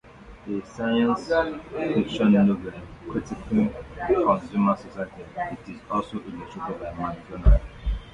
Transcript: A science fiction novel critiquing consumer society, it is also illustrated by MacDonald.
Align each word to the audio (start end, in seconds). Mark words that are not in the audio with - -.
A 0.47 0.61
science 0.75 1.27
fiction 1.95 2.31
novel 2.33 2.73
critiquing 3.09 3.67
consumer 4.29 4.75
society, 4.77 5.23
it 5.37 5.69
is 5.75 5.79
also 5.91 6.17
illustrated 6.23 6.79
by 6.79 6.91
MacDonald. 6.95 7.61